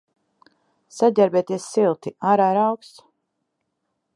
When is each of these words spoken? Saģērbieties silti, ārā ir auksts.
Saģērbieties 0.99 1.67
silti, 1.75 2.13
ārā 2.33 2.51
ir 2.55 2.61
auksts. 2.63 3.07